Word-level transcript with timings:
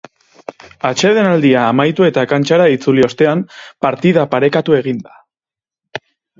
Atsedenaldia 0.91 1.65
amaitu 1.73 2.07
eta 2.07 2.23
kantxara 2.33 2.67
itzuli 2.77 3.05
ostean, 3.09 3.45
partida 3.87 4.27
parekatu 4.35 4.81
egin 4.81 5.07
da. 5.07 6.05